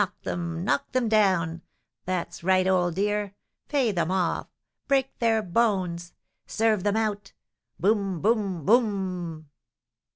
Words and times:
Knock 0.01 0.19
them 0.23 0.63
knock 0.63 0.91
them 0.93 1.07
down! 1.09 1.61
That's 2.05 2.43
right, 2.43 2.65
old 2.65 2.95
dear! 2.95 3.35
Pay 3.67 3.91
them 3.91 4.09
off! 4.09 4.47
Break 4.87 5.19
their 5.19 5.43
bones! 5.43 6.13
Serve 6.47 6.81
them 6.83 6.97
out! 6.97 7.33
Boum, 7.79 8.19
boum, 8.19 8.65
boum!" 8.65 9.45